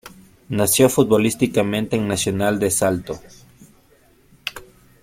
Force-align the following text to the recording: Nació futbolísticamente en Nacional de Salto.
Nació 0.49 0.89
futbolísticamente 0.89 1.95
en 1.95 2.07
Nacional 2.07 2.57
de 2.59 2.71
Salto. 2.71 3.21